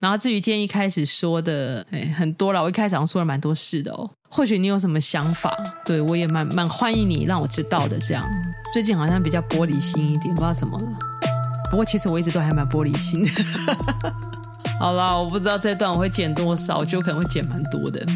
[0.00, 4.08] 然后至于今天一开始说的，哎，很多了，我一开始好像说了蛮多事的哦。
[4.28, 5.52] 或许你有什么想法，
[5.84, 7.98] 对，我也蛮蛮欢迎你让我知道的。
[7.98, 8.24] 这样，
[8.72, 10.86] 最近好像比较玻璃心一点，不知道怎么了。
[11.68, 13.30] 不过其实我一直都还蛮玻璃心的。
[14.78, 18.06] 好啦，我不知道这段我会剪多少，就可能会剪蛮多的。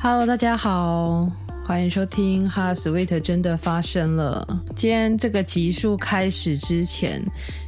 [0.00, 1.30] Hello，大家好。
[1.66, 4.46] 欢迎收听《哈 Sweet》真的发生了。
[4.76, 7.20] 今天这个集数开始之前，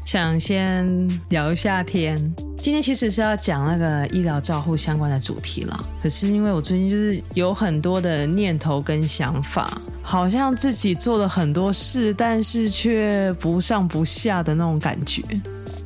[0.05, 0.87] 想先
[1.31, 2.17] 聊一下天。
[2.59, 5.89] 今天其实是要讲那个医疗照护相关的主题了。
[6.01, 15.25] 可是因为我最近就是有很多的念头跟想法，好像自己做了很多事，但是却不上不下的那种感觉。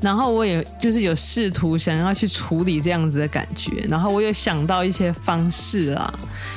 [0.03, 6.13] 然后我也就是有试图想要去处理这样子的感觉，然后我有想到一些方式啊，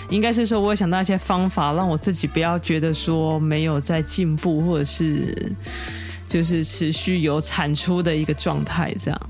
[0.09, 5.55] 应该是说我有想到一些方法，让我自己不要觉得说没有在进步，或者是
[6.27, 8.91] 就是持续有产出的一个状态。
[9.00, 9.22] 这样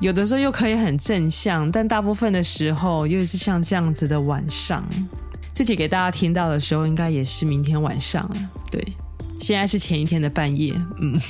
[0.00, 4.84] 有的时候又可以很正向，但大部分的时候，尤其是像这样子的晚上，
[5.54, 8.36] 自己给大家听到的时候，应该也是明天晚上了。
[8.68, 8.84] 对，
[9.38, 11.20] 现在是前一天的半夜，嗯。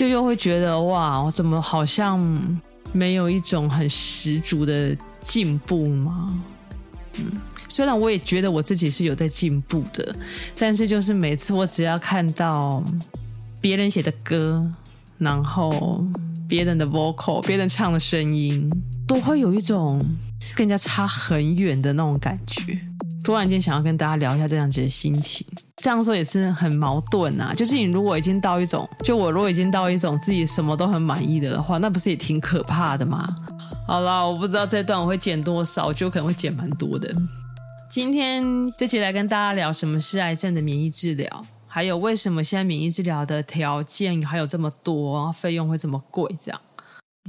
[0.00, 2.18] 就又会觉得哇，我怎么好像
[2.90, 6.42] 没有一种很十足的进步吗？
[7.18, 7.26] 嗯，
[7.68, 10.16] 虽然我也觉得我自己是有在进步的，
[10.56, 12.82] 但是就是每次我只要看到
[13.60, 14.66] 别人写的歌，
[15.18, 16.02] 然后
[16.48, 18.70] 别人的 vocal，别人唱的声音，
[19.06, 20.02] 都会有一种
[20.56, 22.80] 跟人家差很远的那种感觉。
[23.24, 25.46] 突然间想要跟大家聊一下这样子的心情。
[25.76, 33.26] 这样说也是很矛盾呐、啊，就是你如果已经到一种，就我如果已经到一种自己什么都很满意的的话，那不是也挺可怕的吗？
[33.86, 37.10] 好啦，我不知道这段我会剪多少，就可能会剪蛮多的。
[37.88, 38.44] 今天
[38.76, 46.30] 这集来跟大家聊什么是癌症的免疫治疗，还有为什么现在免疫治疗的条件还有这么多，费用会这么贵？
[46.40, 46.60] 这样，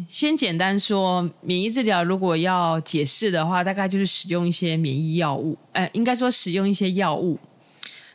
[0.07, 7.37] 先简单说，免疫治疗如果要解释的话，大概就是使用一些免疫药物，哎，应该说使用一些药物。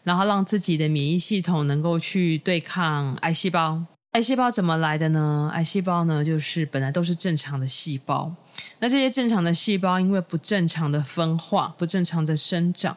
[0.02, 3.82] 然后让自己的免疫系统能够去对抗癌细胞。
[4.12, 5.50] 癌细胞怎么来的呢？
[5.52, 8.32] 癌细胞呢，就是本来都是正常的细胞。
[8.78, 12.96] 那这些正常的细胞因为不正常的分化、不正常的生长，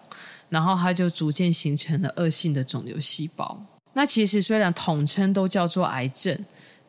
[0.50, 3.60] 然后它就逐渐形成了恶性的肿瘤细胞。
[3.94, 6.40] 那其实虽然统称都叫做癌症，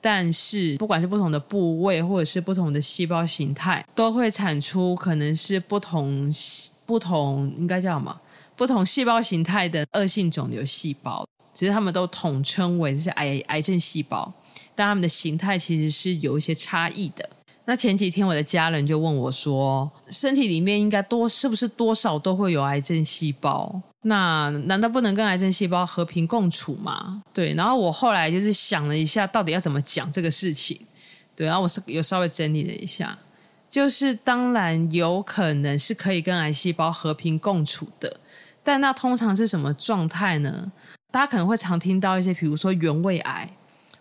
[0.00, 6.32] 但是不管是不同的部位或者是不同的细胞形态，都会产出可能是不同
[6.86, 8.20] 不同应该叫什么？
[8.56, 14.32] 不同细胞形态的恶性肿瘤细胞，只是他们都统称为是癌癌症细胞，
[14.74, 17.28] 但他们的形态其实是有一些差异的。
[17.66, 23.80] 那前几天我的家人就问我说，身体里面应该多是不是多少都会有癌症细胞？
[24.02, 27.22] 那难道不能跟癌症细胞和平共处吗？
[27.34, 30.80] 对，然后我后来就是想了一下，到底要怎么讲这个事情？
[31.36, 33.18] 对，然后我是有稍微整理了一下，
[33.68, 38.20] 就是当然有可能是可以跟癌细胞和平共处的。
[38.62, 40.70] 但那通常是什么状态呢？
[41.10, 43.48] 大家可能会常听到一些，比如说原位癌，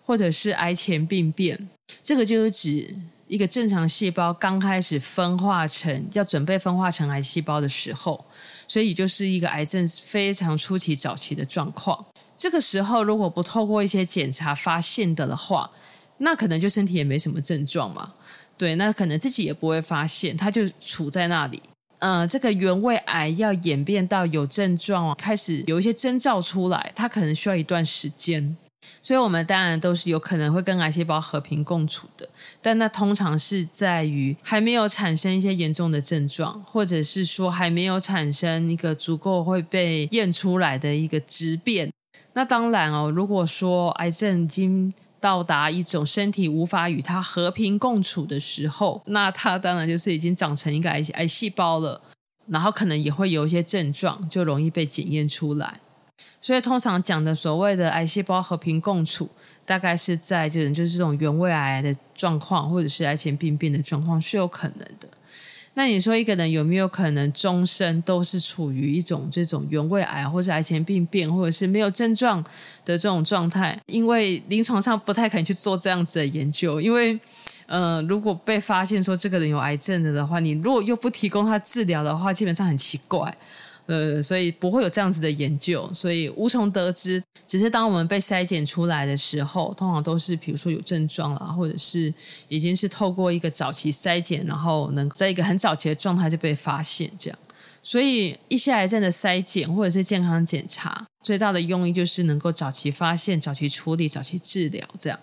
[0.06, 1.70] 或者是癌前病变。
[2.04, 2.96] 这个就是指
[3.28, 8.26] 一个正常细胞刚开始分化成要准备分化成癌细胞的时候，
[8.70, 12.06] 所以就是一个癌症非常初期早期的状况。
[12.38, 15.70] 这个时候如果不透过一些检查发现的的话，
[16.20, 18.14] 那可能就身体也没什么症状嘛。
[18.58, 21.62] 对，那可能自己也不会发现，它就处在那里。
[22.00, 28.56] 呃，这个原位癌要演变到有症状，开始有一些征兆出来，它可能需要一段时间。
[29.02, 32.28] 所以，我们当然都是有可能会跟癌细胞和平共处的，
[32.62, 41.92] 但那通常是在于还没有产生一些严重的症状，或者是说还没有产生一个足够会被验出来的一个质变。
[42.34, 52.02] 那当然哦，如果说癌症已经到达一种身体无法与它和平共处的时候，那它当然就是已经长成一个癌癌细胞了，
[52.48, 55.80] 然后可能也会有一些症状，就容易被检验出来。
[56.42, 59.30] 所以通常讲的所谓的癌细胞和平共处，
[59.66, 65.08] 大概是在就是就是这种原位癌的状况，或者是癌前病变的状况是有可能的。
[65.76, 72.44] 那你说一个人有没有可能终身都是处于一种这种原位癌，或者癌前病变，或者是没有症状
[72.84, 73.80] 的这种状态？
[73.86, 77.18] 因为临床上不太可能去做这样子的研究，因为，
[77.66, 83.34] 呃，如果被发现说这个人有癌症的的话，你如果又不提供他治疗的话，基本上很奇怪。
[83.90, 87.22] 呃，所以不会有这样子的研究，所以无从得知。
[87.48, 92.14] 只是当我们被筛检出来的时候，通常都是比如说有症状了，或者是
[92.50, 97.40] 已经是透过一个早期筛检，然后能在一个很早期的状态就被发现这样。
[97.82, 105.20] 所以一些癌症的筛检或者是健康检查，最大的用意就是能够早期发现、早期处理、早期治疗，这样。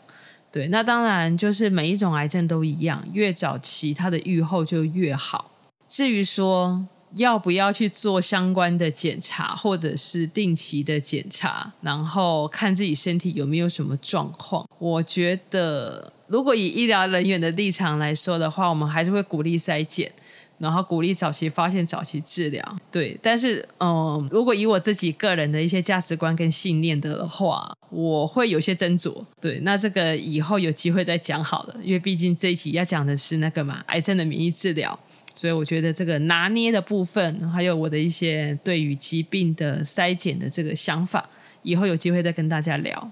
[0.50, 5.52] 对，那当然就是每一种癌症都一样，越早期它的预后就越好。
[5.86, 20.12] 至于说要不要去做相关的检查，或者是定期的检查，然后看自己身体有没有什么状况，我觉得如果以医疗人员的立场来说的话，我们还是会鼓励筛检。
[20.58, 23.14] 然后鼓励早期发现、早期治疗，对。
[23.22, 29.22] 但是，嗯，如果以我自己个人的一些价值观跟信念的话，我会有些斟酌。
[29.38, 34.98] 对，那这个以后有机会再讲好了，因为毕竟这一集要讲的是那个嘛，癌症的免疫治疗，
[35.36, 41.28] 所以我觉得这个拿捏的部分，还有我的一些对于疾病的筛检的这个想法，
[41.62, 43.10] 以后有机会再跟大家聊。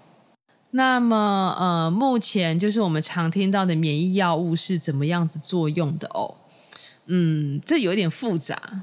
[0.71, 6.35] 那么，呃，目前就是我们常听到的免疫药物是怎么样子作用的哦？
[7.07, 8.83] 嗯，这有点复杂，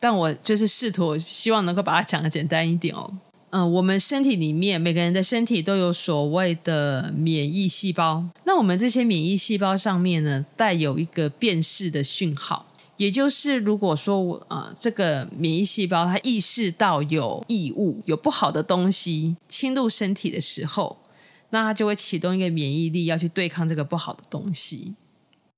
[0.00, 3.12] 但我就是试图希望能够把它讲得简单一点哦。
[3.50, 12.66] 嗯、我们身体里面每个人的身体都有所谓的免疫细胞，那我们这些免疫细胞上面呢，带有一个辨识的讯号，
[12.98, 20.98] 也就是如果说啊、呃，这个免疫细胞它意识到有异物、有不好的东西侵入身体的时候，
[21.50, 24.94] 那它就会启动一个免疫力，要去对抗这个不好的东西。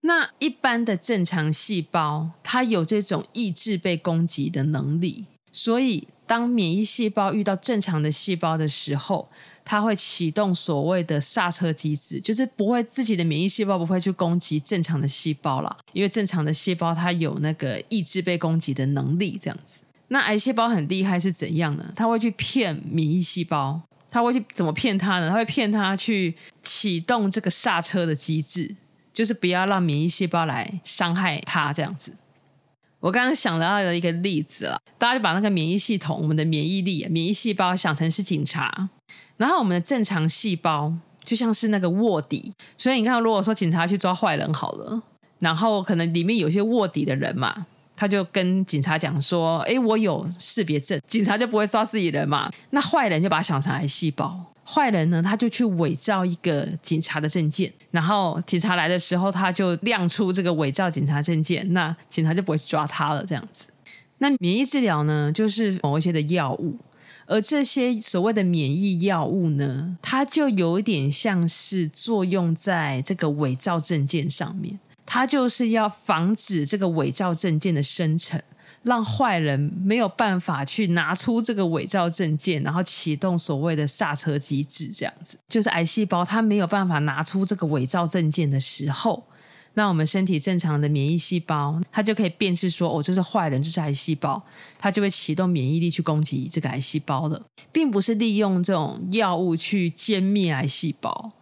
[0.02, 9.28] 那一般的正常细胞，它有这种抑制被攻击的能力，所以当免疫细胞遇到正常的细胞的时候，
[9.64, 19.80] 它会启动所谓的刹车机制，就是不会自己的免疫细胞不会去攻击正常的细胞了，因为正常的细胞它有那个抑制被攻击的能力，这样子。
[20.06, 21.92] 那癌细胞很厉害是怎样呢？
[21.96, 25.28] 它会去骗免疫细胞，它会去怎么骗它呢？
[25.30, 28.76] 它会骗它去启动这个刹车的机制。
[29.12, 32.14] 就是不要让免疫细胞来伤害它，这样子。
[33.00, 38.90] 我刚刚想到的一个例子了，大家就把那个免疫系统、我们的免疫力、免疫细胞想成是警察，
[39.38, 40.92] 然后我们的正常细胞
[41.24, 42.52] 就像是那个卧底。
[42.76, 45.02] 所以你看，如果说警察去抓坏人好了，
[45.38, 47.66] 然后可能里面有些卧底的人嘛。
[48.00, 52.50] 他就跟警察讲说：“哎，我有识别证，警察就不会抓自己人嘛。
[52.70, 63.22] 那坏人就把他想成癌细胞，坏人呢，他就去伪造一个警察的证件，然后警察来的时候，他就亮出这个伪造警察证件，那警察就不会去抓他了。
[63.26, 63.66] 这样子，
[64.16, 66.78] 那免疫治疗呢，就是某一些的药物，
[67.26, 74.80] 而这些所谓的免疫药物呢，它就有一点像是作用在这个伪造证件上面。”
[75.12, 78.40] 它就是要防止这个伪造证件的生成，
[78.84, 84.86] 让坏人没有办法去拿出这个伪造证件，然后启动所谓的刹车机制。
[84.94, 89.24] 这样子，就是癌细胞它没有办法拿出这个伪造证件的时候，
[89.74, 94.40] 那我们身体正常的免疫细胞，它就可以辨识说，哦，这是坏人，这是癌细胞，
[94.78, 97.42] 它就会启动免疫力去攻击这个癌细胞了，
[97.72, 101.32] 并不是利用这种药物去歼灭癌细胞。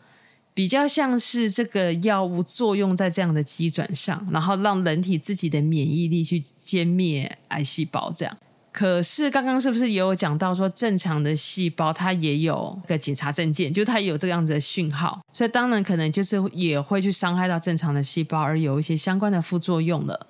[0.59, 8.11] 比较像是这个药物作用在这样的机转上，然后让人体自己的免疫力去歼灭癌细胞。
[8.11, 8.37] 这样，
[8.73, 20.27] 可是刚刚是不是也有讲到说，正常的细胞它也有个检查证件，就它有这样子的讯号，所以当然可能就是也会去伤害到正常的细胞，而有一些相关的副作用了。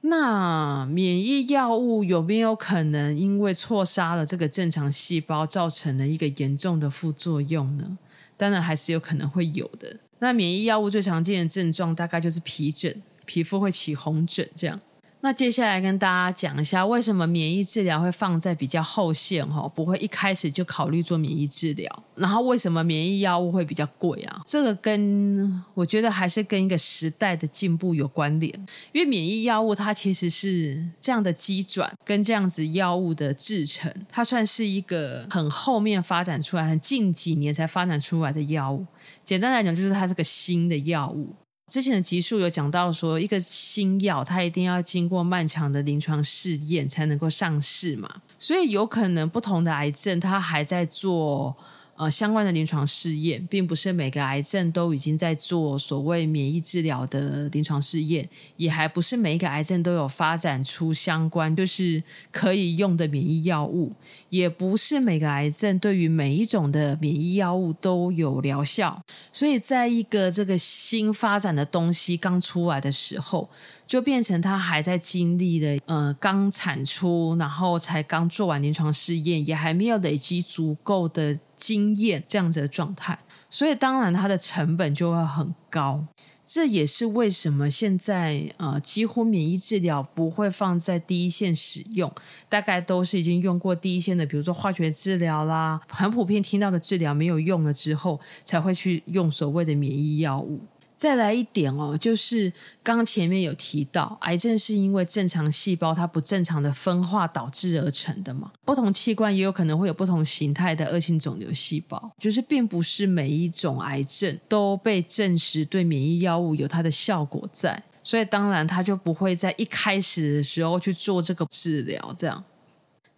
[0.00, 7.96] 那免疫药物有没有可能因为错杀了这个正常细胞，造成了一个严重的副作用呢？
[8.36, 9.96] 当然还是有可能会有的。
[10.18, 14.80] 那免疫药物最常见的症状大概就是皮疹，皮肤会起红疹这样。
[15.24, 22.04] 那接下来跟大家讲一下，为什么免疫治疗会放在比较后线哈，不会一开始就考虑做免疫治疗。
[22.14, 24.42] 然后为什么免疫药物会比较贵啊？
[24.44, 28.52] 这个跟我觉得还是跟一个时代的进步有关联。
[28.92, 38.84] 因为免疫药物它其实是这样的机转跟这样子药物的制成，它算是一个很后面发展出来、很近几年才发展出来的药物。
[39.24, 41.30] 简单来讲，就是它是个新的药物。
[41.66, 51.56] 之前的集数有讲到说，一个新药它一定要经过漫长的临床试验才能够上市嘛，所以有可能不同的癌症它还在做。
[51.96, 63.92] 呃，相关的临床试验，并不是每个癌症都已经在做所谓免疫治疗的临床试验，也还不是每一个癌症都有发展出相关就是可以用的免疫药物，
[64.28, 73.48] 也不是每个癌症对于每一种的免疫药物都有疗效，所以在一个这个新发展的东西刚出来的时候。
[73.86, 83.18] 就变成他还在经历了，呃，刚产出，然后才刚做完临床试验，也还没有累积足够的经验这样子的状态，
[83.48, 86.04] 所以当然它的成本就会很高。
[86.44, 92.12] 这也是为什么现在呃几乎免疫治疗不会放在第一线使用，
[92.50, 100.60] 大概都是已经用过第一线的，比如说化学治疗啦，很普遍听到的治疗没有用了之后，才会去用所谓的免疫药物。
[101.04, 102.50] 再来一点哦，就是
[102.82, 108.50] 刚前面有提到，癌症是因为正常细胞它不正常的分化导致而成的嘛。
[108.64, 122.42] 不同器官也有可能会有不同形态的恶性肿瘤细胞，就是并不是每一种癌症都被证实对免疫药物有它的效果在，所以当然它就不会在一开始的时候去做这个治疗，这样。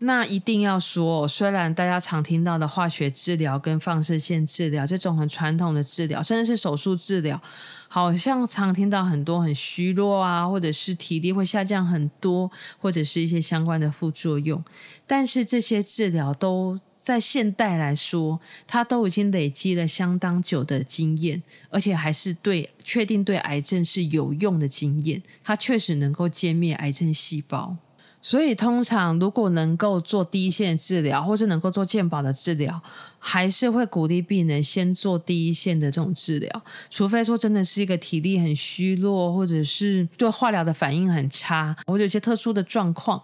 [0.01, 7.41] 那一定要说，虽然大家常听到的化学治疗跟放射线治疗这种很传统的治疗，甚至是手术治疗，
[7.89, 14.63] 好像常听到很多很虚弱啊，或者是体力会下降很多，或者是一些相关的副作用。
[15.07, 27.79] 但是这些治疗都在现代来说，它都已经累积了相当久的经验，而且还是对确定对癌症是有用的经验，它确实能够歼灭癌症细胞。
[28.21, 32.83] 所以，通常如果能够做第一线治疗，或是能够做健保的治疗，
[33.21, 36.63] 还是会鼓励病人先做第一线的这种治疗。
[36.91, 43.23] 除非说真的是一个体力很虚弱，或者是对化疗的反应很差，或者有些特殊的状况，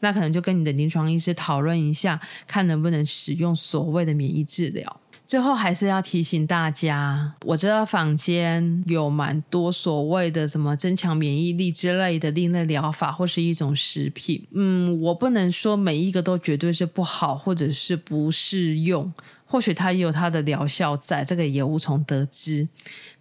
[0.00, 5.00] 那可能就跟你的临床医师讨论一下，看能不能使用所谓的免疫治疗。
[5.26, 14.46] 最后还是要提醒大家，我知道坊间有蛮多所谓的什么增强免疫力之类的另类疗法，或是一种食品。
[14.52, 19.12] 嗯，我不能说每一个都绝对是不好，或者是不适用。
[19.46, 22.66] 或许它也有它的疗效在，这个也无从得知。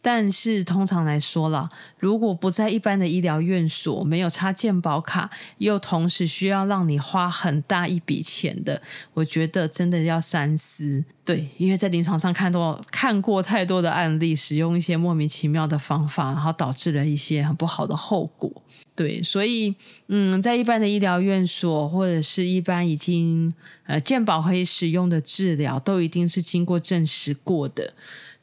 [0.04, 8.82] 但是通常来说啦，如果不在一般的医疗院所，没有插健保卡，又同时需要让你花很大一笔钱的，
[9.14, 11.06] 我觉得真的要三思。
[11.24, 18.52] 对，因为在临床上看多看过太多的案例，使用一些莫名其妙的方法，然后导致了一些很不好的后果。
[18.94, 19.74] 对，所以
[20.08, 23.54] 嗯，在一般的医疗院所或者是一般已经
[23.86, 27.94] 呃健保可以使用的治疗，都一定是经过证实过的。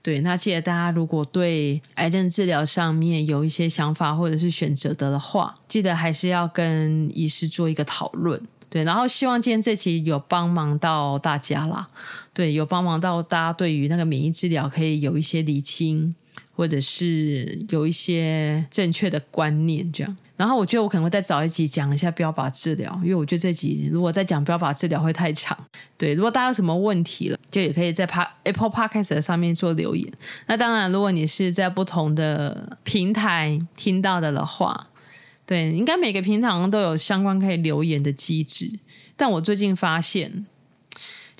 [0.02, 8.40] 对，那记得大家如果对癌症治疗上面有一些想法或者是选择的的话，记得还是要跟医师做一个讨论。
[8.70, 11.88] 对，然后希望今天这期有帮忙到大家啦。
[12.32, 16.14] 对，有帮忙到大家对于那个免疫治疗可以有一些厘清，
[16.60, 20.16] 或者是有一些正确的观念这样。
[20.36, 25.56] 然后我觉得我可能会再找一集讲一下标靶治疗，因为我觉得这集如果再讲标靶治疗会太长。
[25.96, 28.04] 对，如果大家有什么问题了，就也可以在
[28.44, 30.12] Apple Podcast 上面做留言。
[30.48, 34.88] 那当然，如果你是在不同的平台听到的的话，
[35.46, 38.70] 对，应该每个平台都有相关可以留言的机制。
[39.16, 40.44] 但我最近发现。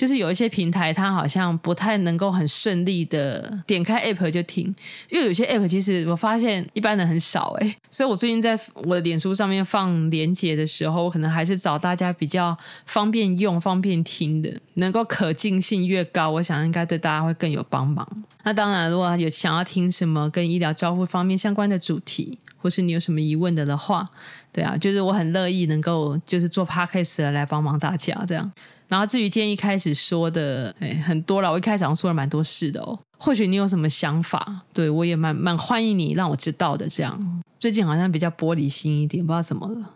[0.01, 4.75] 就是有一些平台，它好像不太能够很顺利的点开 App 就听，
[5.11, 18.09] 因为有些 App 其实我发现一般人很少诶，所以我最近在我的脸书上面放连接的时候，我可能还是找大家比较方便用、方便听的，能够可进性越高，我想应该对大家会更有帮忙。
[18.45, 24.09] 那当然，如果有想要听什么跟医疗照护方面相关的主题，或是你有什么疑问的的话，
[24.51, 28.51] 对啊，就是我很乐意能够就是做 Podcast 来帮忙大家这样。
[28.91, 31.51] 然后至于今天一开始说的，哎，很多了。
[31.51, 32.99] 我一开始好像说了蛮多事的哦。
[33.17, 36.89] 或许你有什么想法，对，我也蛮蛮欢迎你让我知道的。
[36.89, 39.91] 这样，最近好像比较玻璃心一点，不知道怎么了。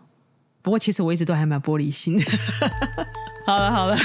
[0.61, 2.23] 不过其实我一直都还蛮玻璃心的。
[3.45, 3.97] 好了好了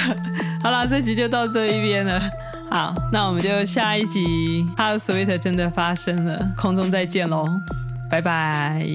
[0.61, 2.21] 好了，这集就到这一边了。
[2.69, 7.47] 好，那我们就下一集《h 的 Sweet 真的发生了》，空中再见喽，
[8.09, 8.85] 拜拜。